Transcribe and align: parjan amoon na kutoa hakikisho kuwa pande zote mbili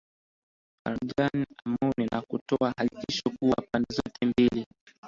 parjan 0.83 1.43
amoon 1.65 2.01
na 2.11 2.21
kutoa 2.21 2.73
hakikisho 2.77 3.29
kuwa 3.39 3.63
pande 3.71 3.93
zote 3.95 4.25
mbili 4.25 4.65